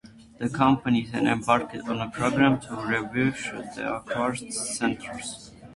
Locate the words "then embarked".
1.05-1.75